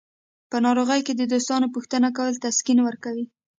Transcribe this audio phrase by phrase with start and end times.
[0.49, 3.25] په ناروغۍ کې د دوستانو پوښتنه کول تسکین ورکوي.